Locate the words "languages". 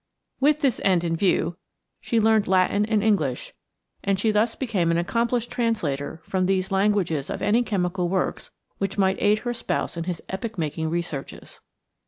6.71-7.29